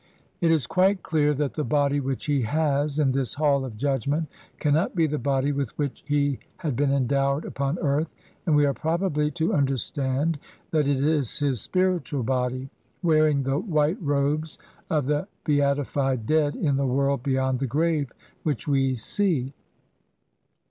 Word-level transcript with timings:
It 0.39 0.49
is 0.49 0.65
quite 0.65 1.03
clear 1.03 1.31
that 1.35 1.53
the 1.53 1.63
body 1.63 1.99
which 1.99 2.25
he 2.25 2.41
has 2.41 2.97
in 2.97 3.11
this 3.11 3.35
Hall 3.35 3.63
of 3.63 3.77
Judgment 3.77 4.29
cannot 4.57 4.95
be 4.95 5.05
the 5.05 5.19
body 5.19 5.51
with 5.51 5.77
which 5.77 6.03
he 6.07 6.39
had 6.57 6.75
been 6.75 6.91
endowed 6.91 7.45
upon 7.45 7.77
earth, 7.77 8.09
and 8.47 8.55
we 8.55 8.65
are 8.65 8.73
probably 8.73 9.29
to 9.29 9.53
understand 9.53 10.39
that 10.71 10.87
it 10.87 11.01
is 11.01 11.37
his 11.37 11.61
spiritual 11.61 12.23
body, 12.23 12.71
wearing 13.03 13.43
the 13.43 13.59
white 13.59 14.01
robes 14.01 14.57
of 14.89 15.05
the 15.05 15.27
beatified 15.45 16.25
dead 16.25 16.55
in 16.55 16.77
the 16.77 16.87
world 16.87 17.21
beyond 17.21 17.59
the 17.59 17.67
grave, 17.67 18.11
which 18.41 18.67
we 18.67 18.95
see. 18.95 19.53